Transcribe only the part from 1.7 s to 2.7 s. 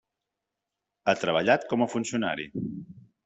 com a funcionari.